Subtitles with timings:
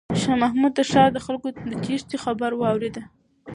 [0.21, 2.95] شاه محمود د ښار د خلکو د تیښتې خبر واورېد.